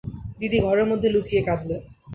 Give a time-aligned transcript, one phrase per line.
[0.39, 1.81] দিদি ঘরের মধ্যে লুকিয়ে কাঁদলেন।